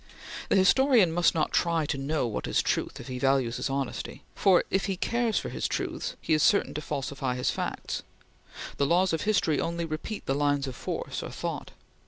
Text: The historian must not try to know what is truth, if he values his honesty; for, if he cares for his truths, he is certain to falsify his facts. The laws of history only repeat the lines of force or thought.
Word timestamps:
The 0.49 0.55
historian 0.55 1.11
must 1.11 1.35
not 1.35 1.51
try 1.51 1.85
to 1.85 1.95
know 1.95 2.25
what 2.25 2.47
is 2.47 2.63
truth, 2.63 2.99
if 2.99 3.07
he 3.07 3.19
values 3.19 3.57
his 3.57 3.69
honesty; 3.69 4.23
for, 4.33 4.63
if 4.71 4.85
he 4.87 4.97
cares 4.97 5.37
for 5.37 5.49
his 5.49 5.67
truths, 5.67 6.15
he 6.19 6.33
is 6.33 6.41
certain 6.41 6.73
to 6.73 6.81
falsify 6.81 7.35
his 7.35 7.51
facts. 7.51 8.01
The 8.77 8.87
laws 8.87 9.13
of 9.13 9.21
history 9.21 9.59
only 9.61 9.85
repeat 9.85 10.25
the 10.25 10.33
lines 10.33 10.65
of 10.65 10.75
force 10.75 11.21
or 11.21 11.29
thought. 11.29 11.69